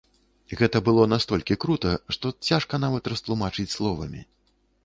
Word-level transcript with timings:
Гэта 0.61 0.79
было 0.87 1.03
настолькі 1.11 1.57
крута, 1.65 1.93
што 2.17 2.31
цяжка 2.49 2.83
нават 2.85 3.11
растлумачыць 3.15 3.71
словамі. 3.79 4.29